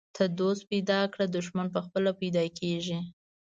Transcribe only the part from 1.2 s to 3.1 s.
دښمن پخپله پیدا کیږي.